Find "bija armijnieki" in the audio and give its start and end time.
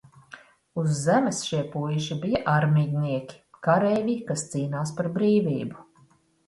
2.25-3.39